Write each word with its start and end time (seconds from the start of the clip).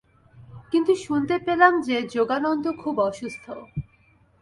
কিন্তু 0.71 0.93
শুনতে 0.95 1.35
পেলাম 1.39 1.73
যে, 1.81 1.97
যোগানন্দ 2.07 2.65
খুব 2.77 2.95
অসুস্থ। 2.99 3.45